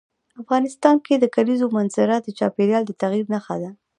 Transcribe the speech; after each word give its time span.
افغانستان 0.41 0.95
کې 1.05 1.15
د 1.17 1.25
کلیزو 1.35 1.67
منظره 1.77 2.15
د 2.21 2.27
چاپېریال 2.39 2.83
د 2.87 2.91
تغیر 3.01 3.25
نښه 3.33 3.55
ده. 3.61 3.71